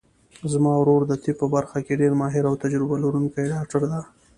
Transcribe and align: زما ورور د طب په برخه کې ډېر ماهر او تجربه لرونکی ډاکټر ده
زما 0.51 0.73
ورور 0.77 1.01
د 1.07 1.13
طب 1.23 1.35
په 1.41 1.47
برخه 1.55 1.77
کې 1.85 1.99
ډېر 2.01 2.11
ماهر 2.21 2.43
او 2.49 2.55
تجربه 2.63 2.95
لرونکی 3.03 3.43
ډاکټر 3.53 3.81
ده 3.91 3.99